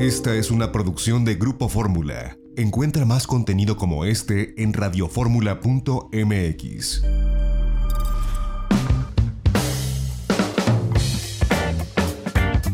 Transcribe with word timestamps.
Esta 0.00 0.34
es 0.34 0.50
una 0.50 0.72
producción 0.72 1.24
de 1.26 1.34
Grupo 1.34 1.68
Fórmula. 1.68 2.38
Encuentra 2.56 3.04
más 3.04 3.26
contenido 3.26 3.76
como 3.76 4.06
este 4.06 4.54
en 4.56 4.72
radioformula.mx. 4.72 7.04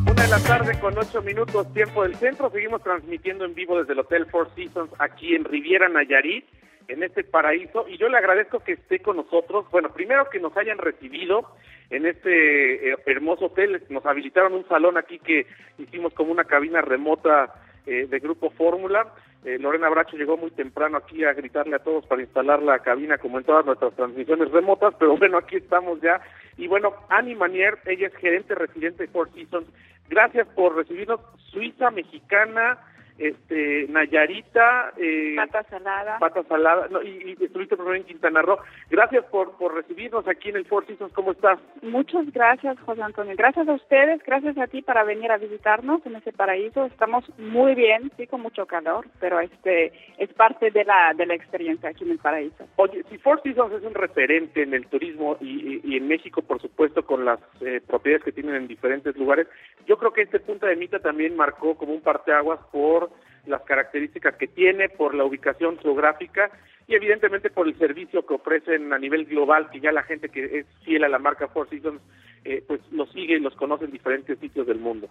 Una 0.08 0.22
de 0.22 0.28
la 0.28 0.38
tarde 0.38 0.78
con 0.78 0.96
ocho 0.96 1.20
minutos 1.22 1.74
tiempo 1.74 2.04
del 2.04 2.14
centro. 2.14 2.48
Seguimos 2.52 2.80
transmitiendo 2.84 3.44
en 3.44 3.54
vivo 3.54 3.80
desde 3.80 3.94
el 3.94 3.98
Hotel 3.98 4.26
Four 4.26 4.48
Seasons 4.54 4.92
aquí 5.00 5.34
en 5.34 5.42
Riviera 5.42 5.88
Nayarit, 5.88 6.44
en 6.88 7.02
este 7.02 7.24
paraíso. 7.24 7.86
Y 7.88 7.98
yo 7.98 8.08
le 8.08 8.18
agradezco 8.18 8.60
que 8.60 8.72
esté 8.72 9.00
con 9.00 9.16
nosotros. 9.16 9.66
Bueno, 9.70 9.92
primero 9.92 10.28
que 10.30 10.40
nos 10.40 10.56
hayan 10.56 10.78
recibido 10.78 11.46
en 11.90 12.06
este 12.06 12.90
eh, 12.90 12.96
hermoso 13.06 13.46
hotel. 13.46 13.82
Nos 13.88 14.04
habilitaron 14.06 14.54
un 14.54 14.66
salón 14.68 14.96
aquí 14.96 15.18
que 15.18 15.46
hicimos 15.78 16.12
como 16.14 16.32
una 16.32 16.44
cabina 16.44 16.80
remota 16.80 17.54
eh, 17.86 18.06
de 18.08 18.18
Grupo 18.18 18.50
Fórmula. 18.50 19.12
Eh, 19.44 19.58
Lorena 19.60 19.88
Bracho 19.88 20.16
llegó 20.16 20.36
muy 20.36 20.50
temprano 20.50 20.96
aquí 20.96 21.22
a 21.24 21.32
gritarle 21.32 21.76
a 21.76 21.78
todos 21.78 22.04
para 22.06 22.22
instalar 22.22 22.60
la 22.62 22.80
cabina 22.80 23.16
como 23.18 23.38
en 23.38 23.44
todas 23.44 23.64
nuestras 23.64 23.94
transmisiones 23.94 24.50
remotas, 24.50 24.94
pero 24.98 25.16
bueno, 25.16 25.38
aquí 25.38 25.56
estamos 25.56 26.00
ya. 26.00 26.20
Y 26.56 26.66
bueno, 26.66 26.92
Annie 27.10 27.36
Manier, 27.36 27.78
ella 27.86 28.08
es 28.08 28.16
gerente 28.16 28.56
residente 28.56 29.04
de 29.04 29.12
Four 29.12 29.30
Seasons. 29.34 29.68
Gracias 30.08 30.48
por 30.48 30.74
recibirnos, 30.74 31.20
Suiza 31.52 31.90
mexicana, 31.92 32.78
este 33.18 33.86
Nayarita, 33.88 34.92
eh, 34.96 35.34
Pata 35.36 35.62
Salada, 35.64 36.18
Pata 36.18 36.42
Salada, 36.44 36.88
no, 36.90 37.02
y, 37.02 37.36
y, 37.38 37.44
estuviste 37.44 37.76
primero 37.76 37.94
en 37.94 38.04
Quintana 38.04 38.42
Roo. 38.42 38.58
Gracias 38.90 39.24
por, 39.26 39.56
por 39.56 39.74
recibirnos 39.74 40.26
aquí 40.28 40.50
en 40.50 40.56
el 40.56 40.66
Four 40.66 40.86
Seasons, 40.86 41.12
¿cómo 41.12 41.32
estás? 41.32 41.58
Muchas 41.82 42.30
gracias, 42.32 42.78
José 42.80 43.02
Antonio. 43.02 43.34
Gracias 43.36 43.68
a 43.68 43.72
ustedes, 43.72 44.22
gracias 44.24 44.58
a 44.58 44.66
ti 44.66 44.82
para 44.82 45.04
venir 45.04 45.30
a 45.30 45.38
visitarnos 45.38 46.04
en 46.06 46.16
ese 46.16 46.32
paraíso. 46.32 46.84
Estamos 46.86 47.24
muy 47.38 47.74
bien, 47.74 48.10
sí, 48.16 48.26
con 48.26 48.42
mucho 48.42 48.66
calor, 48.66 49.06
pero 49.20 49.40
este 49.40 49.92
es 50.18 50.32
parte 50.34 50.70
de 50.70 50.84
la 50.84 51.14
de 51.14 51.26
la 51.26 51.34
experiencia 51.34 51.90
aquí 51.90 52.04
en 52.04 52.12
el 52.12 52.18
paraíso. 52.18 52.66
Oye, 52.76 53.04
si 53.08 53.18
Four 53.18 53.42
Seasons 53.42 53.72
es 53.72 53.82
un 53.82 53.94
referente 53.94 54.62
en 54.62 54.74
el 54.74 54.86
turismo 54.86 55.36
y, 55.40 55.80
y, 55.84 55.96
en 55.96 56.08
México, 56.08 56.42
por 56.42 56.60
supuesto, 56.60 57.04
con 57.04 57.24
las 57.24 57.40
eh, 57.60 57.80
propiedades 57.86 58.24
que 58.24 58.32
tienen 58.32 58.54
en 58.54 58.68
diferentes 58.68 59.16
lugares, 59.16 59.46
yo 59.86 59.96
creo 59.96 60.12
que 60.12 60.22
este 60.22 60.40
Punta 60.40 60.66
de 60.66 60.76
Mita 60.76 60.98
también 60.98 61.36
marcó 61.36 61.76
como 61.76 61.92
un 61.92 62.00
parteaguas 62.00 62.60
por 62.70 63.05
las 63.46 63.62
características 63.62 64.36
que 64.36 64.46
tiene, 64.46 64.88
por 64.88 65.14
la 65.14 65.24
ubicación 65.24 65.78
geográfica 65.78 66.50
y 66.86 66.94
evidentemente 66.94 67.50
por 67.50 67.66
el 67.66 67.76
servicio 67.78 68.26
que 68.26 68.34
ofrecen 68.34 68.92
a 68.92 68.98
nivel 68.98 69.26
global, 69.26 69.70
que 69.70 69.80
ya 69.80 69.92
la 69.92 70.02
gente 70.02 70.28
que 70.28 70.58
es 70.58 70.66
fiel 70.84 71.04
a 71.04 71.08
la 71.08 71.18
marca 71.18 71.48
Four 71.48 71.68
Seasons, 71.68 72.00
eh, 72.44 72.62
pues 72.66 72.80
los 72.92 73.10
sigue 73.12 73.36
y 73.36 73.40
los 73.40 73.56
conoce 73.56 73.86
en 73.86 73.90
diferentes 73.90 74.38
sitios 74.38 74.66
del 74.66 74.78
mundo. 74.78 75.08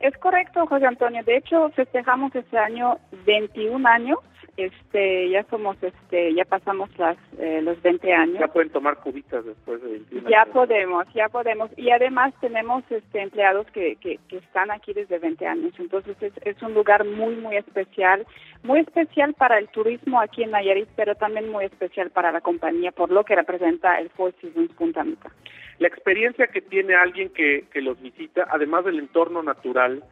Es 0.00 0.16
correcto, 0.18 0.66
José 0.66 0.86
Antonio. 0.86 1.22
De 1.22 1.36
hecho, 1.36 1.70
festejamos 1.70 2.34
este 2.34 2.58
año 2.58 2.98
21 3.24 3.88
años 3.88 4.18
este 4.56 5.30
ya 5.30 5.44
somos 5.44 5.76
este 5.82 6.34
ya 6.34 6.44
pasamos 6.44 6.90
las 6.98 7.16
eh, 7.38 7.60
los 7.62 7.80
20 7.80 8.12
años. 8.12 8.38
Ya 8.38 8.48
pueden 8.48 8.70
tomar 8.70 8.98
cubitas 8.98 9.44
después 9.44 9.82
de 9.82 9.90
21 9.90 10.28
ya 10.28 10.44
podemos 10.46 11.06
ya 11.14 11.28
podemos. 11.28 11.70
Y 11.76 11.90
además 11.90 12.34
tenemos 12.40 12.84
este 12.90 13.22
empleados 13.22 13.66
que, 13.68 13.96
que, 13.96 14.18
que 14.28 14.38
están 14.38 14.70
aquí 14.70 14.92
desde 14.92 15.18
20 15.18 15.46
años. 15.46 15.72
Entonces 15.78 16.16
es, 16.20 16.32
es, 16.42 16.62
un 16.62 16.74
lugar 16.74 17.04
muy 17.04 17.34
muy 17.36 17.56
especial 17.56 18.26
muy 18.62 18.80
especial 18.80 19.34
para 19.34 19.58
el 19.58 19.68
turismo 19.68 20.20
aquí 20.20 20.42
en 20.42 20.50
Nayarit 20.50 20.88
pero 20.96 21.14
también 21.14 21.50
muy 21.50 21.64
especial 21.64 22.10
para 22.10 22.30
la 22.30 22.40
compañía 22.40 22.92
por 22.92 23.10
lo 23.10 23.24
que 23.24 23.34
representa 23.34 23.98
el 23.98 24.10
Four 24.10 24.34
Seasons 24.40 24.72
Punta 24.74 25.02
Mita. 25.02 25.30
La 25.78 25.88
experiencia 25.88 26.46
que 26.48 26.60
tiene 26.60 26.94
alguien 26.94 27.30
que, 27.30 27.64
que 27.72 27.80
los 27.80 28.00
visita 28.00 28.46
además 28.50 28.84
del 28.84 28.98
entorno 28.98 29.42
natural 29.42 30.04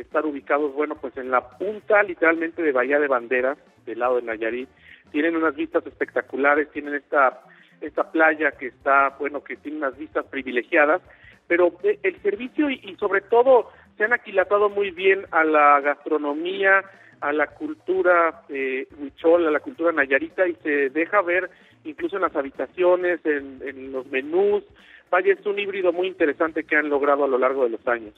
estar 0.00 0.24
ubicados, 0.26 0.72
bueno, 0.74 0.96
pues 0.96 1.16
en 1.16 1.30
la 1.30 1.48
punta 1.58 2.02
literalmente 2.02 2.62
de 2.62 2.72
Bahía 2.72 2.98
de 2.98 3.08
Banderas, 3.08 3.58
del 3.86 3.98
lado 3.98 4.16
de 4.16 4.22
Nayarit. 4.22 4.68
Tienen 5.10 5.36
unas 5.36 5.54
vistas 5.54 5.86
espectaculares, 5.86 6.70
tienen 6.70 6.94
esta, 6.94 7.40
esta 7.80 8.10
playa 8.10 8.52
que 8.52 8.66
está, 8.66 9.10
bueno, 9.18 9.42
que 9.44 9.56
tiene 9.56 9.78
unas 9.78 9.96
vistas 9.96 10.24
privilegiadas, 10.26 11.02
pero 11.46 11.72
eh, 11.82 11.98
el 12.02 12.20
servicio 12.22 12.70
y, 12.70 12.96
sobre 12.98 13.20
todo 13.20 13.70
se 13.96 14.04
han 14.04 14.12
aquilatado 14.12 14.68
muy 14.68 14.90
bien 14.90 15.24
a 15.30 15.44
la 15.44 15.80
gastronomía, 15.80 16.82
a 17.20 17.32
la 17.32 17.46
cultura 17.46 18.42
eh, 18.48 18.88
huichol, 18.98 19.46
a 19.46 19.50
la 19.50 19.60
cultura 19.60 19.92
nayarita 19.92 20.48
y 20.48 20.54
se 20.56 20.90
deja 20.90 21.22
ver 21.22 21.48
incluso 21.84 22.16
en 22.16 22.22
las 22.22 22.34
habitaciones, 22.34 23.24
en, 23.24 23.60
en 23.64 23.92
los 23.92 24.06
menús. 24.06 24.64
Vaya, 25.10 25.32
es 25.32 25.46
un 25.46 25.58
híbrido 25.58 25.92
muy 25.92 26.08
interesante 26.08 26.64
que 26.64 26.76
han 26.76 26.88
logrado 26.88 27.24
a 27.24 27.28
lo 27.28 27.38
largo 27.38 27.62
de 27.62 27.70
los 27.70 27.86
años. 27.86 28.14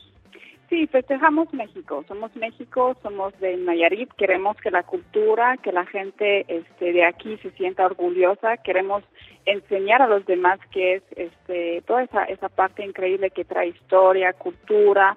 Sí, 0.69 0.88
festejamos 0.88 1.53
México. 1.54 2.04
Somos 2.09 2.34
México, 2.34 2.97
somos 3.03 3.38
de 3.38 3.56
Nayarit. 3.56 4.12
Queremos 4.15 4.56
que 4.56 4.72
la 4.72 4.82
cultura, 4.82 5.56
que 5.59 5.71
la 5.71 5.87
gente 5.87 6.44
este, 6.49 6.93
de 6.93 7.04
aquí 7.04 7.37
se 7.38 7.53
sienta 7.53 7.87
orgullosa. 7.87 8.56
Queremos 8.56 9.04
enseñar 9.44 10.03
a 10.03 10.09
los 10.09 10.27
demás 10.27 10.59
que 10.72 10.94
es 10.94 11.03
este, 11.15 11.82
toda 11.87 12.03
esa, 12.03 12.25
esa 12.25 12.49
parte 12.49 12.84
increíble 12.84 13.31
que 13.31 13.44
trae 13.44 13.69
historia, 13.69 14.32
cultura 14.32 15.16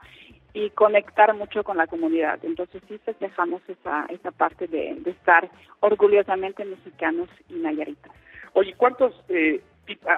y 0.53 0.69
conectar 0.71 1.33
mucho 1.33 1.63
con 1.63 1.77
la 1.77 1.87
comunidad. 1.87 2.39
Entonces 2.43 2.83
sí 2.87 2.99
festejamos 2.99 3.63
esa, 3.67 4.05
esa 4.09 4.29
parte 4.29 4.67
de, 4.67 4.95
de 4.99 5.11
estar 5.11 5.49
orgullosamente 5.79 6.63
mexicanos 6.63 7.27
y 7.49 7.55
nayaritas. 7.55 8.11
Oye, 8.53 8.75
¿cuántos 8.77 9.13
eh, 9.29 9.61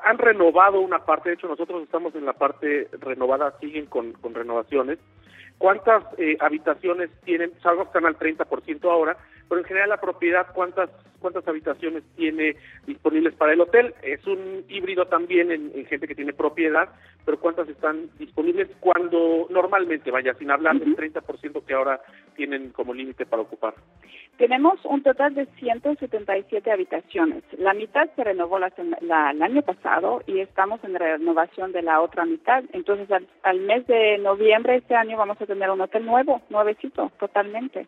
han 0.03 0.17
renovado 0.17 0.79
una 0.79 1.05
parte? 1.05 1.29
De 1.29 1.35
hecho, 1.35 1.47
nosotros 1.47 1.83
estamos 1.83 2.15
en 2.15 2.25
la 2.25 2.33
parte 2.33 2.89
renovada, 2.99 3.57
siguen 3.59 3.85
con, 3.85 4.13
renovaciones 4.33 4.99
cuántas 5.57 6.03
eh, 6.17 6.37
habitaciones 6.39 7.11
tienen, 7.23 7.51
salvo 7.61 7.83
que 7.83 7.89
están 7.89 8.07
al 8.07 8.17
30% 8.17 8.83
ahora, 8.89 9.15
pero 9.47 9.61
en 9.61 9.67
general 9.67 9.89
la 9.89 10.01
propiedad, 10.01 10.47
cuántas 10.55 10.89
cuántas 11.21 11.47
habitaciones 11.47 12.03
tiene 12.15 12.55
disponibles 12.85 13.33
para 13.35 13.53
el 13.53 13.61
hotel. 13.61 13.93
Es 14.01 14.25
un 14.27 14.65
híbrido 14.67 15.05
también 15.05 15.51
en, 15.51 15.71
gente 15.85 16.07
que 16.07 16.15
tiene 16.15 16.33
propiedad, 16.33 16.89
pero 17.25 17.39
cuántas 17.39 17.69
están 17.69 18.09
disponibles 18.17 18.69
cuando 18.79 19.47
normalmente, 19.49 20.11
vaya, 20.11 20.33
sin 20.33 20.51
hablar 20.51 20.77
del 20.79 20.95
30% 20.95 21.63
que 21.65 21.73
ahora 21.73 22.01
tienen 22.35 22.71
como 22.71 22.93
límite 22.93 23.25
para 23.25 23.43
ocupar. 23.43 23.73
Tenemos 24.37 24.83
un 24.85 25.03
total 25.03 25.35
de 25.35 25.45
177 25.59 26.71
habitaciones. 26.71 27.43
La 27.57 27.73
mitad 27.73 28.09
se 28.15 28.23
renovó 28.23 28.57
la, 28.57 28.71
el 29.31 29.41
año 29.41 29.61
pasado 29.61 30.23
y 30.25 30.39
estamos 30.39 30.83
en 30.83 30.95
renovación 30.95 31.71
de 31.71 31.83
la 31.83 32.01
otra 32.01 32.25
mitad. 32.25 32.63
Entonces, 32.73 33.11
al, 33.11 33.27
al 33.43 33.59
mes 33.59 33.85
de 33.88 34.17
noviembre 34.17 34.77
este 34.77 34.95
año 34.95 35.17
vamos 35.17 35.39
a 35.39 35.45
tener 35.45 35.69
un 35.69 35.81
hotel 35.81 36.05
nuevo, 36.05 36.41
nuevecito, 36.49 37.11
totalmente 37.19 37.88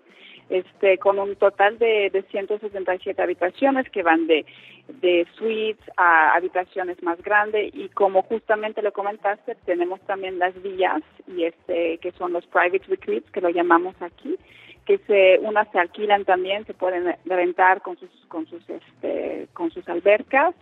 este, 0.50 0.98
con 0.98 1.20
un 1.20 1.36
total 1.36 1.78
de, 1.80 2.10
de 2.12 2.24
167 2.24 3.22
habitaciones 3.24 3.90
que 3.90 4.04
van 4.04 4.28
de, 4.28 4.46
de 4.88 5.26
suites 5.36 5.84
a 5.98 6.34
habitaciones 6.36 7.02
más 7.02 7.22
grandes 7.22 7.74
y 7.74 7.90
como 7.90 8.22
justamente 8.24 8.82
lo 8.82 8.92
comentaste, 8.92 9.56
tenemos 9.66 10.02
también 10.02 10.40
las 10.40 10.60
villas 10.62 11.02
y 11.28 11.46
este, 11.46 11.98
que 12.00 12.12
son 12.14 12.34
los 12.34 12.46
private 12.48 12.84
retreats, 12.88 13.32
que 13.32 13.42
lo 13.42 13.50
llamamos 13.50 13.96
aquí, 14.02 14.38
que 14.86 14.98
se, 15.00 15.40
unas 15.40 15.70
se 15.72 15.80
alquilan 15.80 16.26
también, 16.26 16.66
se 16.66 16.74
pueden 16.74 17.16
rentar 17.26 17.82
con 17.82 17.98
sus, 17.98 18.10
con 18.28 18.46
sus, 18.48 18.70
este, 18.70 19.48
con 19.54 19.72
sus 19.72 19.88
albercas 19.88 20.54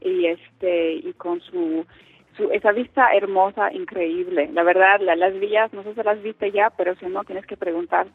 y 0.00 0.26
este, 0.26 0.94
y 0.94 1.12
con 1.14 1.40
su 1.40 1.84
esa 2.52 2.72
vista 2.72 3.08
hermosa, 3.14 3.72
increíble. 3.72 4.50
La 4.52 4.62
verdad, 4.62 5.00
las 5.00 5.40
villas, 5.40 5.72
no 5.72 5.82
sé 5.82 5.94
si 5.94 6.02
las 6.02 6.22
viste 6.22 6.52
ya, 6.52 6.70
pero 6.70 6.94
si 6.96 7.06
no, 7.06 7.24
tienes 7.24 7.46
que 7.46 7.56
preguntar 7.56 8.06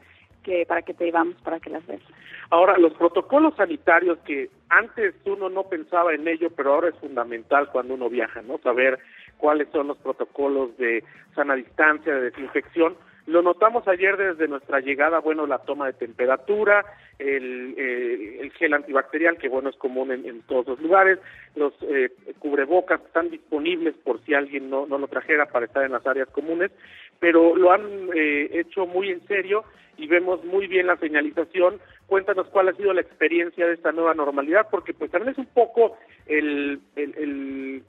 que 0.43 0.65
para 0.65 0.81
que 0.81 0.93
te 0.93 1.05
llevamos 1.05 1.35
para 1.43 1.59
que 1.59 1.69
las 1.69 1.85
veas. 1.85 2.01
Ahora, 2.49 2.77
los 2.77 2.93
protocolos 2.93 3.55
sanitarios 3.55 4.17
que 4.19 4.49
antes 4.69 5.15
uno 5.25 5.49
no 5.49 5.63
pensaba 5.63 6.13
en 6.13 6.27
ello, 6.27 6.49
pero 6.55 6.73
ahora 6.73 6.89
es 6.89 6.95
fundamental 6.95 7.69
cuando 7.71 7.93
uno 7.93 8.09
viaja, 8.09 8.41
¿no? 8.41 8.57
Saber 8.57 8.99
cuáles 9.37 9.69
son 9.69 9.87
los 9.87 9.97
protocolos 9.97 10.77
de 10.77 11.03
sana 11.35 11.55
distancia, 11.55 12.13
de 12.13 12.29
desinfección. 12.29 12.95
Lo 13.25 13.41
notamos 13.41 13.87
ayer 13.87 14.17
desde 14.17 14.47
nuestra 14.47 14.79
llegada, 14.79 15.19
bueno, 15.19 15.45
la 15.45 15.59
toma 15.59 15.85
de 15.85 15.93
temperatura, 15.93 16.83
el, 17.21 17.75
eh, 17.77 18.39
el 18.41 18.51
gel 18.53 18.73
antibacterial, 18.73 19.37
que 19.37 19.49
bueno, 19.49 19.69
es 19.69 19.75
común 19.75 20.11
en, 20.11 20.41
todos 20.43 20.67
los 20.67 20.81
lugares, 20.81 21.19
los 21.55 21.73
eh, 21.83 22.09
cubrebocas 22.39 23.01
están 23.01 23.29
disponibles 23.29 23.95
por 24.03 24.23
si 24.25 24.33
alguien 24.33 24.69
no, 24.69 24.85
no 24.87 24.97
lo 24.97 25.07
trajera 25.07 25.45
para 25.45 25.65
estar 25.65 25.83
en 25.83 25.91
las 25.91 26.05
áreas 26.05 26.29
comunes, 26.29 26.71
pero 27.19 27.55
lo 27.55 27.71
han 27.71 28.09
eh, 28.15 28.49
hecho 28.53 28.85
muy 28.87 29.09
en 29.09 29.25
serio 29.27 29.63
y 29.97 30.07
vemos 30.07 30.43
muy 30.43 30.67
bien 30.67 30.87
la 30.87 30.97
señalización. 30.97 31.79
Cuéntanos 32.07 32.47
cuál 32.47 32.69
ha 32.69 32.73
sido 32.73 32.93
la 32.93 33.01
experiencia 33.01 33.67
de 33.67 33.73
esta 33.73 33.91
nueva 33.91 34.13
normalidad, 34.13 34.67
porque 34.71 34.93
pues 34.93 35.11
también 35.11 35.33
es 35.33 35.37
un 35.37 35.45
poco 35.45 35.97
el, 36.25 36.79
el, 36.95 37.83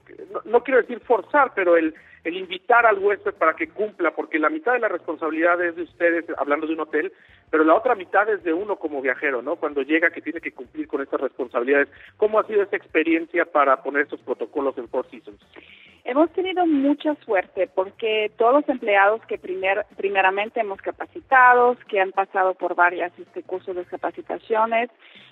no, 0.45 0.63
quiero 0.63 0.81
decir 0.81 0.99
forzar, 0.99 1.51
pero 1.55 1.75
el, 1.75 1.93
el 2.23 2.37
invitar 2.37 2.85
al 2.85 2.99
huésped 2.99 3.33
para 3.33 3.55
que 3.55 3.69
cumpla, 3.69 4.11
porque 4.11 4.39
la 4.39 4.49
mitad 4.49 4.73
de 4.73 4.79
la 4.79 4.87
responsabilidad 4.87 5.61
es 5.63 5.75
de 5.75 5.83
ustedes, 5.83 6.25
hablando 6.37 6.67
de 6.67 6.73
un 6.73 6.81
hotel, 6.81 7.11
pero 7.53 7.65
la 7.65 7.75
otra 7.75 7.93
mitad 7.93 8.27
es 8.29 8.41
de 8.41 8.51
uno 8.51 8.77
como 8.77 8.99
viajero, 8.99 9.43
¿no? 9.43 9.57
Cuando 9.57 9.83
llega 9.83 10.09
que 10.09 10.23
tiene 10.23 10.41
que 10.41 10.53
cumplir 10.53 10.87
con 10.87 11.03
estas 11.03 11.21
responsabilidades. 11.21 11.87
¿Cómo 12.17 12.39
ha 12.39 12.47
sido 12.47 12.63
esa 12.63 12.75
experiencia 12.75 13.45
para 13.45 13.83
poner 13.83 14.01
estos 14.01 14.21
protocolos 14.21 14.75
en 14.79 14.89
Four 14.89 15.07
Seasons? 15.11 15.39
Hemos 16.03 16.31
tenido 16.31 16.65
mucha 16.65 17.13
suerte 17.23 17.67
porque 17.67 18.31
todos 18.39 18.55
los 18.55 18.69
empleados 18.69 19.21
que 19.27 19.37
primer, 19.37 19.85
primeramente 19.95 20.61
hemos 20.61 20.81
capacitado, 20.81 21.77
que 21.89 22.01
han 22.01 22.11
pasado 22.11 22.55
por 22.55 22.73
varias 22.73 23.11
este, 23.19 23.43
cursos 23.43 23.75
de 23.75 23.85
capacitaciones, 23.85 24.89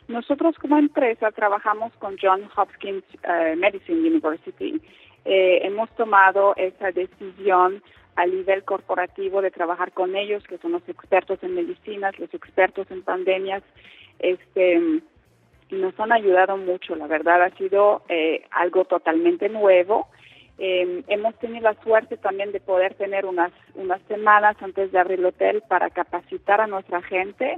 nosotros 0.07 0.55
como 0.59 0.77
empresa 0.77 1.31
trabajamos 1.31 1.91
con 1.93 2.17
John 2.21 2.47
Hopkins 2.55 3.03
uh, 3.23 3.57
Medicine 3.57 4.07
University. 4.07 4.79
Eh, 5.25 5.61
hemos 5.63 5.89
tomado 5.95 6.53
esa 6.55 6.91
decisión 6.91 7.81
a 8.15 8.25
nivel 8.25 8.63
corporativo 8.63 9.41
de 9.41 9.51
trabajar 9.51 9.91
con 9.91 10.15
ellos, 10.15 10.43
que 10.43 10.57
son 10.57 10.73
los 10.73 10.87
expertos 10.87 11.39
en 11.43 11.55
medicinas, 11.55 12.17
los 12.19 12.33
expertos 12.33 12.89
en 12.91 13.03
pandemias, 13.03 13.63
este, 14.19 15.01
nos 15.69 15.99
han 15.99 16.11
ayudado 16.11 16.57
mucho. 16.57 16.95
La 16.95 17.07
verdad 17.07 17.43
ha 17.43 17.49
sido 17.57 18.03
eh, 18.09 18.43
algo 18.51 18.85
totalmente 18.85 19.49
nuevo 19.49 20.07
eh, 20.63 21.03
hemos 21.07 21.33
tenido 21.39 21.63
la 21.63 21.81
suerte 21.81 22.17
también 22.17 22.51
de 22.51 22.59
poder 22.59 22.93
tener 22.93 23.25
unas, 23.25 23.51
unas 23.73 23.99
semanas 24.03 24.55
antes 24.61 24.91
de 24.91 24.99
abrir 24.99 25.17
el 25.17 25.25
hotel 25.25 25.63
para 25.67 25.89
capacitar 25.89 26.61
a 26.61 26.67
nuestra 26.67 27.01
gente, 27.01 27.57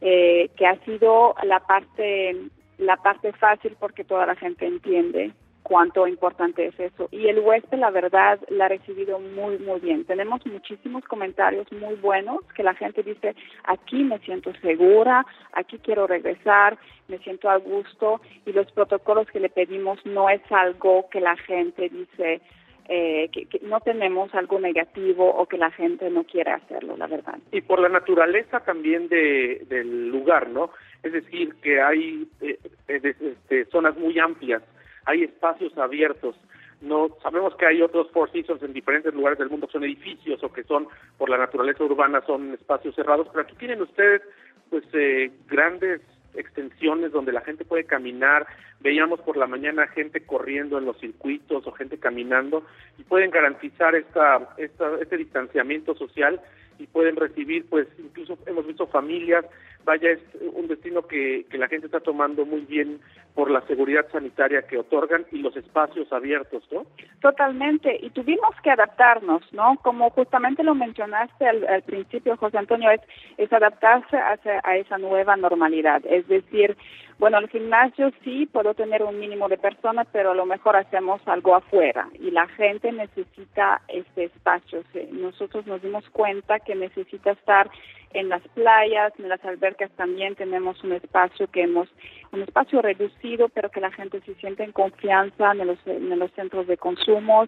eh, 0.00 0.50
que 0.56 0.64
ha 0.64 0.76
sido 0.84 1.34
la 1.42 1.58
parte, 1.58 2.36
la 2.78 2.96
parte 2.96 3.32
fácil 3.32 3.76
porque 3.80 4.04
toda 4.04 4.26
la 4.26 4.36
gente 4.36 4.66
entiende 4.66 5.32
cuánto 5.64 6.06
importante 6.06 6.66
es 6.66 6.78
eso. 6.78 7.08
Y 7.10 7.26
el 7.26 7.40
huésped, 7.40 7.78
la 7.78 7.90
verdad, 7.90 8.38
la 8.50 8.66
ha 8.66 8.68
recibido 8.68 9.18
muy, 9.18 9.58
muy 9.58 9.80
bien. 9.80 10.04
Tenemos 10.04 10.46
muchísimos 10.46 11.04
comentarios 11.04 11.66
muy 11.72 11.94
buenos 11.96 12.40
que 12.54 12.62
la 12.62 12.74
gente 12.74 13.02
dice, 13.02 13.34
aquí 13.64 14.04
me 14.04 14.18
siento 14.20 14.52
segura, 14.60 15.26
aquí 15.54 15.78
quiero 15.78 16.06
regresar, 16.06 16.78
me 17.08 17.18
siento 17.18 17.48
a 17.48 17.56
gusto 17.56 18.20
y 18.44 18.52
los 18.52 18.70
protocolos 18.72 19.26
que 19.28 19.40
le 19.40 19.48
pedimos 19.48 19.98
no 20.04 20.28
es 20.28 20.42
algo 20.50 21.08
que 21.10 21.20
la 21.20 21.34
gente 21.36 21.88
dice, 21.88 22.42
eh, 22.86 23.30
que, 23.32 23.48
no 23.62 23.80
tenemos 23.80 24.34
algo 24.34 24.60
negativo 24.60 25.26
o 25.34 25.46
que 25.46 25.56
la 25.56 25.70
gente 25.70 26.10
no 26.10 26.24
quiere 26.24 26.50
hacerlo, 26.50 26.94
la 26.98 27.06
verdad. 27.06 27.38
Y 27.52 27.62
por 27.62 27.80
la 27.80 27.88
naturaleza 27.88 28.60
también 28.60 29.08
de, 29.08 29.64
del 29.70 30.10
lugar, 30.10 30.50
¿no? 30.50 30.70
Es 31.02 31.12
decir, 31.14 31.54
que 31.62 31.80
hay 31.80 32.28
eh, 32.42 32.58
eh 32.88 33.14
este, 33.18 33.64
zonas 33.66 33.96
muy 33.96 34.18
amplias 34.18 34.62
hay 35.06 35.24
espacios 35.24 35.76
abiertos. 35.78 36.36
No 36.80 37.08
sabemos 37.22 37.54
que 37.56 37.66
hay 37.66 37.80
otros 37.82 38.10
Four 38.10 38.30
Seasons 38.32 38.62
en 38.62 38.72
diferentes 38.72 39.14
lugares 39.14 39.38
del 39.38 39.48
mundo 39.48 39.66
que 39.66 39.72
son 39.72 39.84
edificios 39.84 40.42
o 40.42 40.52
que 40.52 40.64
son 40.64 40.88
por 41.16 41.30
la 41.30 41.38
naturaleza 41.38 41.84
urbana 41.84 42.22
son 42.26 42.52
espacios 42.54 42.94
cerrados, 42.94 43.28
pero 43.32 43.42
aquí 43.42 43.54
tienen 43.56 43.80
ustedes 43.80 44.22
pues 44.70 44.84
eh, 44.92 45.30
grandes 45.48 46.00
extensiones 46.34 47.12
donde 47.12 47.32
la 47.32 47.42
gente 47.42 47.64
puede 47.64 47.84
caminar. 47.84 48.46
Veíamos 48.80 49.20
por 49.20 49.36
la 49.36 49.46
mañana 49.46 49.86
gente 49.86 50.26
corriendo 50.26 50.78
en 50.78 50.84
los 50.84 50.98
circuitos 50.98 51.66
o 51.66 51.72
gente 51.72 51.98
caminando 51.98 52.64
y 52.98 53.04
pueden 53.04 53.30
garantizar 53.30 53.94
esta, 53.94 54.54
esta 54.58 54.98
este 55.00 55.16
distanciamiento 55.16 55.94
social 55.94 56.40
y 56.78 56.86
pueden 56.88 57.14
recibir, 57.14 57.66
pues 57.70 57.86
incluso 57.98 58.36
hemos 58.46 58.66
visto 58.66 58.86
familias 58.88 59.46
vaya, 59.84 60.10
es 60.10 60.20
un 60.54 60.66
destino 60.66 61.06
que, 61.06 61.46
que 61.50 61.58
la 61.58 61.68
gente 61.68 61.86
está 61.86 62.00
tomando 62.00 62.44
muy 62.44 62.62
bien 62.62 63.00
por 63.34 63.50
la 63.50 63.60
seguridad 63.62 64.06
sanitaria 64.12 64.62
que 64.62 64.78
otorgan 64.78 65.26
y 65.32 65.38
los 65.38 65.56
espacios 65.56 66.12
abiertos, 66.12 66.62
¿no? 66.70 66.86
Totalmente, 67.20 67.98
y 68.00 68.10
tuvimos 68.10 68.54
que 68.62 68.70
adaptarnos, 68.70 69.42
¿no? 69.52 69.76
Como 69.82 70.10
justamente 70.10 70.62
lo 70.62 70.74
mencionaste 70.74 71.46
al, 71.46 71.82
principio, 71.82 72.36
José 72.36 72.58
Antonio, 72.58 72.90
es, 72.90 73.00
es 73.36 73.52
adaptarse 73.52 74.16
a, 74.16 74.38
a 74.62 74.76
esa 74.76 74.98
nueva 74.98 75.36
normalidad, 75.36 76.02
es 76.06 76.28
decir, 76.28 76.76
bueno, 77.18 77.38
el 77.38 77.48
gimnasio 77.48 78.10
sí 78.24 78.46
puedo 78.46 78.74
tener 78.74 79.02
un 79.02 79.18
mínimo 79.18 79.48
de 79.48 79.56
personas, 79.56 80.06
pero 80.12 80.32
a 80.32 80.34
lo 80.34 80.46
mejor 80.46 80.76
hacemos 80.76 81.20
algo 81.26 81.54
afuera 81.54 82.08
y 82.14 82.30
la 82.30 82.48
gente 82.48 82.90
necesita 82.90 83.82
este 83.88 84.24
espacio. 84.24 84.82
Nosotros 85.12 85.64
nos 85.66 85.80
dimos 85.80 86.08
cuenta 86.10 86.58
que 86.58 86.74
necesita 86.74 87.30
estar 87.30 87.70
en 88.14 88.28
las 88.28 88.42
playas, 88.54 89.12
en 89.18 89.28
las 89.28 89.44
albercas 89.44 89.90
también 89.92 90.34
tenemos 90.36 90.82
un 90.84 90.92
espacio 90.92 91.48
que 91.48 91.62
hemos, 91.62 91.88
un 92.32 92.42
espacio 92.42 92.80
reducido, 92.80 93.23
pero 93.52 93.70
que 93.70 93.80
la 93.80 93.90
gente 93.90 94.20
se 94.20 94.34
siente 94.34 94.64
en 94.64 94.72
confianza 94.72 95.52
en 95.52 95.66
los, 95.66 95.78
en 95.86 96.18
los 96.18 96.30
centros 96.32 96.66
de 96.66 96.76
consumo. 96.76 97.46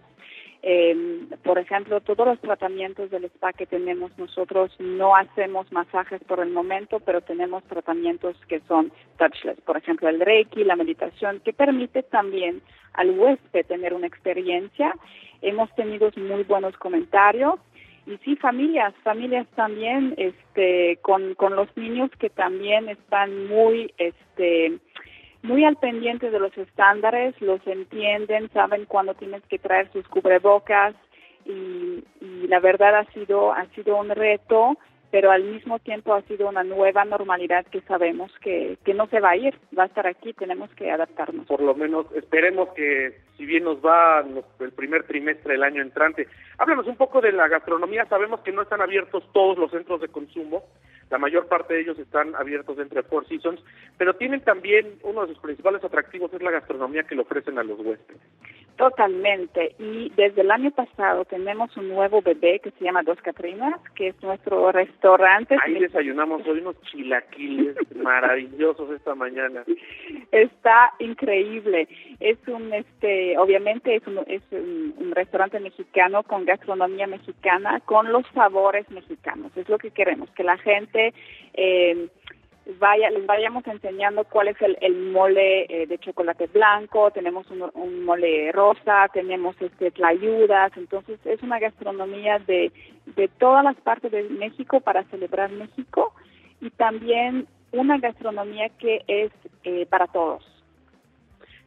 Eh, 0.63 1.27
por 1.43 1.59
ejemplo, 1.59 2.01
todos 2.01 2.27
los 2.27 2.41
tratamientos 2.41 3.11
del 3.11 3.25
spa 3.25 3.53
que 3.53 3.67
tenemos 3.67 4.11
nosotros 4.17 4.71
no 4.79 5.15
hacemos 5.15 5.71
masajes 5.71 6.21
por 6.23 6.39
el 6.39 6.49
momento, 6.49 6.99
pero 6.99 7.21
tenemos 7.21 7.63
tratamientos 7.65 8.35
que 8.47 8.59
son 8.61 8.91
touchless. 9.17 9.61
Por 9.61 9.77
ejemplo, 9.77 10.09
el 10.09 10.19
Reiki, 10.19 10.63
la 10.63 10.75
meditación, 10.75 11.41
que 11.41 11.53
permite 11.53 12.01
también 12.03 12.61
al 12.93 13.11
huésped 13.11 13.65
tener 13.67 13.93
una 13.93 14.07
experiencia. 14.07 14.93
Hemos 15.41 15.73
tenido 15.75 16.09
muy 16.17 16.43
buenos 16.43 16.75
comentarios 16.77 17.59
y 18.07 18.17
sí 18.23 18.35
familias 18.37 18.93
familias 19.03 19.45
también 19.55 20.15
este 20.17 20.97
con, 21.01 21.35
con 21.35 21.55
los 21.55 21.67
niños 21.75 22.09
que 22.17 22.29
también 22.29 22.87
están 22.87 23.47
muy 23.47 23.93
este 23.97 24.79
muy 25.47 25.63
al 25.63 25.77
pendiente 25.77 26.29
de 26.29 26.39
los 26.39 26.55
estándares 26.57 27.39
los 27.41 27.65
entienden 27.65 28.49
saben 28.51 28.85
cuándo 28.85 29.13
tienes 29.13 29.41
que 29.49 29.57
traer 29.57 29.91
sus 29.91 30.07
cubrebocas 30.07 30.93
y, 31.45 32.03
y 32.21 32.47
la 32.47 32.59
verdad 32.59 32.95
ha 32.97 33.05
sido 33.13 33.53
ha 33.53 33.65
sido 33.67 33.95
un 33.97 34.09
reto 34.09 34.77
pero 35.11 35.31
al 35.31 35.43
mismo 35.43 35.79
tiempo 35.79 36.13
ha 36.13 36.21
sido 36.23 36.49
una 36.49 36.63
nueva 36.63 37.05
normalidad 37.05 37.65
que 37.67 37.81
sabemos 37.81 38.31
que, 38.41 38.77
que 38.83 38.93
no 38.93 39.07
se 39.07 39.19
va 39.19 39.31
a 39.31 39.37
ir, 39.37 39.57
va 39.77 39.83
a 39.83 39.85
estar 39.87 40.05
aquí, 40.05 40.33
tenemos 40.33 40.69
que 40.71 40.91
adaptarnos. 40.91 41.47
Por 41.47 41.61
lo 41.61 41.73
menos 41.75 42.05
esperemos 42.13 42.69
que 42.75 43.21
si 43.37 43.45
bien 43.45 43.63
nos 43.63 43.77
va 43.77 44.25
el 44.59 44.71
primer 44.73 45.03
trimestre 45.03 45.53
del 45.53 45.63
año 45.63 45.81
entrante, 45.81 46.27
háblanos 46.57 46.87
un 46.87 46.97
poco 46.97 47.21
de 47.21 47.31
la 47.31 47.47
gastronomía, 47.47 48.05
sabemos 48.05 48.41
que 48.41 48.51
no 48.51 48.63
están 48.63 48.81
abiertos 48.81 49.23
todos 49.31 49.57
los 49.57 49.71
centros 49.71 50.01
de 50.01 50.09
consumo, 50.09 50.63
la 51.09 51.17
mayor 51.17 51.47
parte 51.47 51.73
de 51.73 51.81
ellos 51.81 51.99
están 51.99 52.35
abiertos 52.35 52.77
dentro 52.77 53.01
de 53.01 53.07
Four 53.07 53.27
Seasons, 53.27 53.61
pero 53.97 54.15
tienen 54.15 54.41
también 54.41 54.99
uno 55.03 55.21
de 55.21 55.33
sus 55.33 55.41
principales 55.41 55.83
atractivos 55.83 56.33
es 56.33 56.41
la 56.41 56.51
gastronomía 56.51 57.03
que 57.03 57.15
le 57.15 57.21
ofrecen 57.21 57.57
a 57.57 57.63
los 57.63 57.79
huéspedes. 57.79 58.21
Totalmente. 58.77 59.75
Y 59.79 60.11
desde 60.15 60.41
el 60.41 60.51
año 60.51 60.69
pasado 60.69 61.25
tenemos 61.25 61.75
un 61.77 61.89
nuevo 61.89 62.21
bebé 62.21 62.59
que 62.59 62.69
se 62.71 62.85
llama 62.85 63.01
Dos 63.01 63.19
Catrinas, 63.21 63.73
que 63.95 64.09
es 64.09 64.23
nuestro 64.23 64.71
restaurante. 64.71 65.55
Ahí 65.65 65.79
desayunamos 65.79 66.45
hoy 66.47 66.59
unos 66.59 66.79
chilaquiles 66.83 67.75
maravillosos 67.95 68.91
esta 68.91 69.15
mañana. 69.15 69.63
Está 70.31 70.93
increíble. 70.99 71.87
Es 72.19 72.37
un, 72.47 72.71
este, 72.71 73.35
obviamente 73.39 73.95
es 73.95 74.05
un, 74.05 74.19
es 74.27 74.43
un 74.51 75.11
restaurante 75.15 75.59
mexicano 75.59 76.21
con 76.21 76.45
gastronomía 76.45 77.07
mexicana, 77.07 77.79
con 77.79 78.11
los 78.11 78.27
sabores 78.35 78.87
mexicanos. 78.91 79.51
Es 79.57 79.67
lo 79.69 79.79
que 79.79 79.89
queremos, 79.89 80.29
que 80.31 80.43
la 80.43 80.57
gente 80.57 81.15
eh, 81.55 82.09
vaya, 82.79 83.09
les 83.09 83.25
vayamos 83.25 83.65
enseñando 83.67 84.23
cuál 84.25 84.49
es 84.49 84.57
el, 84.61 84.95
mole 85.11 85.65
eh, 85.69 85.87
de 85.87 85.97
chocolate 85.99 86.47
blanco, 86.47 87.11
tenemos 87.11 87.45
un, 87.49 88.03
mole 88.03 88.51
rosa, 88.51 89.07
tenemos 89.13 89.55
este 89.61 89.91
tlayudas, 89.91 90.75
entonces 90.75 91.19
es 91.25 91.41
una 91.43 91.59
gastronomía 91.59 92.39
de, 92.39 92.71
de 93.05 93.27
todas 93.27 93.63
las 93.63 93.75
partes 93.77 94.11
de 94.11 94.23
México 94.23 94.81
para 94.81 95.03
celebrar 95.05 95.49
México 95.51 96.13
y 96.61 96.69
también 96.71 97.47
una 97.71 97.97
gastronomía 97.97 98.69
que 98.79 99.03
es 99.07 99.31
eh, 99.63 99.85
para 99.85 100.07
todos. 100.07 100.43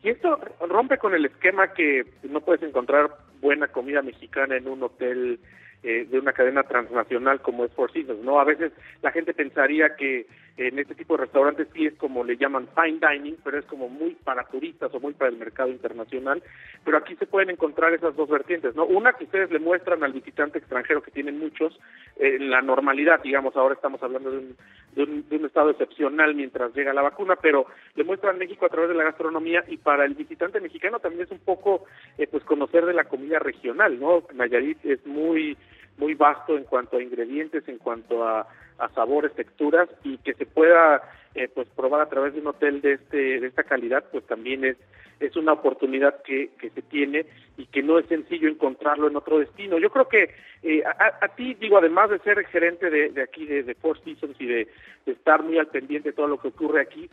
Y 0.02 0.10
esto 0.10 0.38
rompe 0.66 0.98
con 0.98 1.14
el 1.14 1.26
esquema 1.26 1.72
que 1.74 2.04
no 2.22 2.40
puedes 2.40 2.62
encontrar 2.62 3.10
buena 3.40 3.68
comida 3.68 4.02
mexicana 4.02 4.56
en 4.56 4.68
un 4.68 4.82
hotel 4.82 5.40
eh, 5.82 6.06
de 6.10 6.18
una 6.18 6.32
cadena 6.32 6.62
transnacional 6.62 7.40
como 7.40 7.64
es 7.64 7.72
Four 7.72 7.92
Seasons, 7.92 8.22
¿no? 8.22 8.38
A 8.38 8.44
veces 8.44 8.72
la 9.02 9.12
gente 9.12 9.32
pensaría 9.34 9.96
que 9.96 10.26
en 10.68 10.78
este 10.78 10.94
tipo 10.94 11.16
de 11.16 11.22
restaurantes 11.22 11.68
sí 11.72 11.86
es 11.86 11.94
como 11.94 12.22
le 12.22 12.36
llaman 12.36 12.68
fine 12.74 13.00
dining, 13.00 13.36
pero 13.42 13.58
es 13.58 13.64
como 13.64 13.88
muy 13.88 14.14
para 14.14 14.44
turistas 14.44 14.92
o 14.94 15.00
muy 15.00 15.14
para 15.14 15.30
el 15.30 15.38
mercado 15.38 15.70
internacional, 15.70 16.42
pero 16.84 16.98
aquí 16.98 17.16
se 17.16 17.26
pueden 17.26 17.50
encontrar 17.50 17.94
esas 17.94 18.14
dos 18.14 18.28
vertientes, 18.28 18.74
¿no? 18.76 18.84
Una 18.84 19.14
que 19.14 19.24
ustedes 19.24 19.50
le 19.50 19.58
muestran 19.58 20.04
al 20.04 20.12
visitante 20.12 20.58
extranjero, 20.58 21.02
que 21.02 21.10
tienen 21.10 21.38
muchos, 21.38 21.80
eh, 22.16 22.38
la 22.38 22.60
normalidad, 22.60 23.22
digamos, 23.22 23.56
ahora 23.56 23.74
estamos 23.74 24.02
hablando 24.02 24.30
de 24.30 24.38
un, 24.38 24.56
de 24.94 25.02
un, 25.04 25.28
de 25.30 25.36
un 25.36 25.46
estado 25.46 25.70
excepcional 25.70 26.34
mientras 26.34 26.74
llega 26.74 26.92
la 26.92 27.02
vacuna, 27.02 27.36
pero 27.40 27.64
le 27.94 28.04
muestran 28.04 28.36
México 28.36 28.66
a 28.66 28.70
través 28.70 28.90
de 28.90 28.96
la 28.96 29.04
gastronomía 29.04 29.64
y 29.66 29.78
para 29.78 30.04
el 30.04 30.14
visitante 30.14 30.60
mexicano 30.60 30.98
también 30.98 31.22
es 31.24 31.30
un 31.30 31.40
poco, 31.40 31.86
eh, 32.18 32.26
pues, 32.26 32.44
conocer 32.44 32.84
de 32.84 32.92
la 32.94 33.04
comida 33.04 33.38
regional, 33.38 33.98
¿no? 33.98 34.24
Nayarit 34.34 34.84
es 34.84 35.06
muy 35.06 35.56
muy 35.96 36.14
vasto 36.14 36.56
en 36.56 36.64
cuanto 36.64 36.96
a 36.96 37.02
ingredientes, 37.02 37.68
en 37.68 37.76
cuanto 37.76 38.26
a, 38.26 38.46
sabores, 38.88 39.34
texturas 39.34 39.88
y 40.02 40.18
que 40.18 40.34
se 40.34 40.46
pueda 40.46 41.02
eh, 41.34 41.48
pues 41.54 41.68
probar 41.68 42.00
a 42.00 42.08
través 42.08 42.34
de 42.34 42.40
un 42.40 42.48
hotel 42.48 42.80
de 42.80 42.94
este 42.94 43.40
de 43.40 43.46
esta 43.46 43.62
calidad, 43.62 44.04
pues 44.10 44.26
también 44.26 44.64
es 44.64 44.76
es 45.20 45.36
una 45.36 45.52
oportunidad 45.52 46.22
que, 46.22 46.50
que 46.58 46.70
se 46.70 46.82
tiene 46.82 47.26
y 47.58 47.66
que 47.66 47.82
no 47.82 47.98
es 47.98 48.06
sencillo 48.06 48.48
encontrarlo 48.48 49.06
en 49.06 49.16
otro 49.16 49.38
destino. 49.38 49.78
Yo 49.78 49.90
creo 49.90 50.08
que 50.08 50.34
eh, 50.62 50.82
a, 50.84 51.28
ti, 51.28 51.54
digo, 51.54 51.76
además 51.76 52.10
de 52.10 52.18
ser 52.20 52.42
gerente 52.46 52.88
de, 52.88 53.10
de 53.10 53.22
aquí 53.22 53.44
de, 53.44 53.62
de, 53.62 53.74
Four 53.74 54.02
Seasons 54.02 54.34
y 54.40 54.46
de, 54.46 54.68
de, 55.04 55.12
estar 55.12 55.42
muy 55.42 55.58
al 55.58 55.66
pendiente 55.66 56.08
de 56.08 56.16
todo 56.16 56.26
lo 56.26 56.38
que 56.38 56.48
ocurre 56.48 56.80
aquí, 56.80 57.10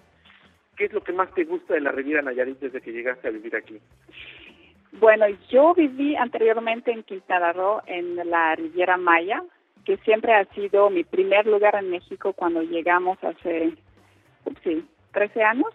¿qué 0.77 0.85
es 0.85 0.93
lo 0.93 1.03
que 1.03 1.11
más 1.11 1.33
te 1.33 1.43
gusta 1.43 1.73
de 1.73 1.81
la 1.81 1.91
Riviera 1.91 2.21
Nayarit 2.21 2.59
desde 2.59 2.81
que 2.81 2.93
llegaste 2.93 3.27
a 3.27 3.31
vivir 3.31 3.55
aquí? 3.55 3.77
Bueno, 4.93 5.25
yo 5.49 5.73
viví 5.75 6.15
anteriormente 6.15 6.91
en 6.91 7.03
Quintana 7.03 7.51
Roo, 7.51 7.81
en 7.87 8.15
la 8.29 8.55
Riviera 8.55 8.95
Maya, 8.95 9.43
que 9.85 9.97
siempre 9.97 10.33
ha 10.33 10.45
sido 10.53 10.89
mi 10.89 11.03
primer 11.03 11.45
lugar 11.47 11.75
en 11.75 11.89
México 11.89 12.33
cuando 12.33 12.61
llegamos 12.61 13.17
hace, 13.23 13.73
sí, 14.63 14.85
13 15.13 15.43
años. 15.43 15.73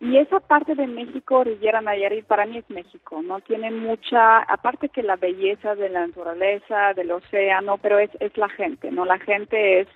Y 0.00 0.16
esa 0.18 0.40
parte 0.40 0.74
de 0.74 0.88
México, 0.88 1.44
Riviera 1.44 1.80
Nayarit, 1.80 2.24
para 2.24 2.44
mí 2.44 2.58
es 2.58 2.68
México, 2.68 3.22
¿no? 3.22 3.38
Tiene 3.40 3.70
mucha, 3.70 4.38
aparte 4.38 4.88
que 4.88 5.04
la 5.04 5.14
belleza 5.14 5.76
de 5.76 5.88
la 5.90 6.08
naturaleza, 6.08 6.92
del 6.94 7.12
océano, 7.12 7.78
pero 7.78 8.00
es, 8.00 8.10
es 8.18 8.36
la 8.36 8.48
gente, 8.48 8.90
¿no? 8.90 9.04
La 9.04 9.20
gente 9.20 9.80
es 9.80 9.88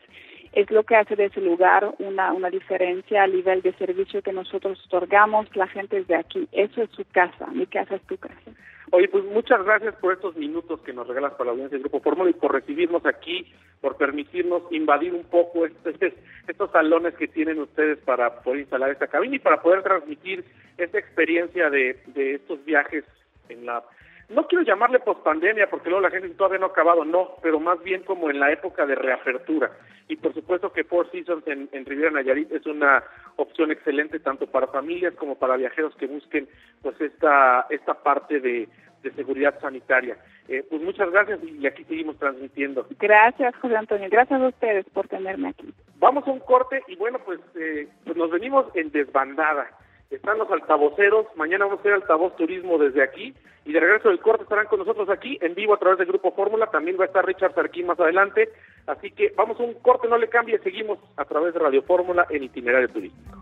es 0.56 0.70
lo 0.70 0.84
que 0.84 0.96
hace 0.96 1.16
de 1.16 1.26
ese 1.26 1.42
lugar 1.42 1.94
una, 1.98 2.32
una 2.32 2.48
diferencia 2.48 3.22
a 3.22 3.26
nivel 3.26 3.60
de 3.60 3.74
servicio 3.74 4.22
que 4.22 4.32
nosotros 4.32 4.82
otorgamos. 4.86 5.54
La 5.54 5.66
gente 5.66 5.98
es 5.98 6.06
de 6.06 6.16
aquí. 6.16 6.48
Eso 6.50 6.82
es 6.82 6.88
su 6.92 7.04
casa. 7.12 7.46
Mi 7.52 7.66
casa 7.66 7.96
es 7.96 8.02
tu 8.06 8.16
casa. 8.16 8.50
Oye, 8.90 9.06
pues 9.08 9.22
muchas 9.24 9.62
gracias 9.64 9.94
por 9.96 10.14
estos 10.14 10.34
minutos 10.34 10.80
que 10.80 10.94
nos 10.94 11.06
regalas 11.06 11.32
para 11.32 11.46
la 11.46 11.50
audiencia 11.50 11.76
del 11.76 11.82
Grupo 11.82 12.00
Fórmula 12.00 12.30
y 12.30 12.32
por 12.32 12.54
recibirnos 12.54 13.04
aquí, 13.04 13.52
por 13.82 13.98
permitirnos 13.98 14.62
invadir 14.70 15.12
un 15.12 15.24
poco 15.24 15.66
este, 15.66 16.14
estos 16.48 16.70
salones 16.70 17.14
que 17.16 17.28
tienen 17.28 17.60
ustedes 17.60 17.98
para 17.98 18.40
poder 18.40 18.60
instalar 18.60 18.90
esta 18.90 19.08
cabina 19.08 19.36
y 19.36 19.40
para 19.40 19.60
poder 19.60 19.82
transmitir 19.82 20.42
esta 20.78 20.98
experiencia 20.98 21.68
de, 21.68 22.00
de 22.06 22.36
estos 22.36 22.64
viajes 22.64 23.04
en 23.50 23.66
la 23.66 23.84
no 24.28 24.46
quiero 24.46 24.64
llamarle 24.64 24.98
pospandemia 25.00 25.68
porque 25.70 25.88
luego 25.88 26.02
la 26.02 26.10
gente 26.10 26.28
todavía 26.30 26.58
no 26.58 26.66
ha 26.66 26.70
acabado, 26.70 27.04
no, 27.04 27.36
pero 27.42 27.60
más 27.60 27.82
bien 27.82 28.02
como 28.02 28.30
en 28.30 28.40
la 28.40 28.50
época 28.50 28.84
de 28.84 28.96
reapertura. 28.96 29.70
Y 30.08 30.16
por 30.16 30.34
supuesto 30.34 30.72
que 30.72 30.84
Four 30.84 31.10
Seasons 31.10 31.46
en, 31.46 31.68
en 31.72 31.84
Riviera 31.84 32.10
Nayarit 32.10 32.50
es 32.52 32.66
una 32.66 33.04
opción 33.36 33.70
excelente 33.70 34.18
tanto 34.20 34.46
para 34.46 34.66
familias 34.68 35.14
como 35.14 35.36
para 35.36 35.56
viajeros 35.56 35.94
que 35.96 36.06
busquen 36.06 36.48
pues 36.82 37.00
esta, 37.00 37.66
esta 37.70 37.94
parte 37.94 38.40
de, 38.40 38.68
seguridad 39.14 39.56
sanitaria. 39.60 40.16
Eh, 40.48 40.64
pues 40.68 40.82
muchas 40.82 41.08
gracias 41.12 41.38
y 41.44 41.64
aquí 41.64 41.84
seguimos 41.84 42.18
transmitiendo. 42.18 42.84
Gracias, 42.98 43.54
José 43.54 43.76
Antonio. 43.76 44.08
Gracias 44.10 44.40
a 44.40 44.48
ustedes 44.48 44.84
por 44.92 45.06
tenerme 45.06 45.50
aquí. 45.50 45.72
Vamos 46.00 46.26
a 46.26 46.32
un 46.32 46.40
corte 46.40 46.82
y 46.88 46.96
bueno, 46.96 47.20
pues, 47.24 47.38
eh, 47.54 47.86
pues 48.04 48.16
nos 48.16 48.32
venimos 48.32 48.66
en 48.74 48.90
desbandada 48.90 49.70
están 50.10 50.38
los 50.38 50.50
altavoceros, 50.50 51.26
mañana 51.36 51.64
vamos 51.64 51.78
a 51.78 51.80
hacer 51.80 51.92
altavoz 51.92 52.36
turismo 52.36 52.78
desde 52.78 53.02
aquí. 53.02 53.34
Y 53.64 53.72
de 53.72 53.80
regreso 53.80 54.08
del 54.08 54.20
corte 54.20 54.44
estarán 54.44 54.66
con 54.66 54.78
nosotros 54.78 55.08
aquí 55.08 55.38
en 55.40 55.54
vivo 55.54 55.74
a 55.74 55.78
través 55.78 55.98
del 55.98 56.06
Grupo 56.06 56.30
Fórmula, 56.32 56.66
también 56.66 56.96
va 56.98 57.02
a 57.02 57.06
estar 57.08 57.26
Richard 57.26 57.54
Sarquín 57.54 57.86
más 57.86 57.98
adelante, 57.98 58.48
así 58.86 59.10
que 59.10 59.32
vamos 59.36 59.58
a 59.58 59.64
un 59.64 59.74
corte, 59.74 60.06
no 60.08 60.18
le 60.18 60.28
cambie, 60.28 60.58
seguimos 60.60 60.98
a 61.16 61.24
través 61.24 61.52
de 61.52 61.58
Radio 61.58 61.82
Fórmula 61.82 62.26
en 62.30 62.44
itinerario 62.44 62.88
turístico. 62.88 63.40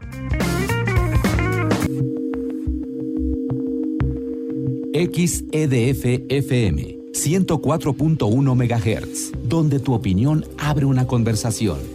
XEDF 4.95 6.05
FM 6.31 7.05
104.1 7.13 8.55
MHz, 8.55 9.33
donde 9.49 9.81
tu 9.81 9.93
opinión 9.93 10.45
abre 10.59 10.85
una 10.85 11.07
conversación, 11.07 11.79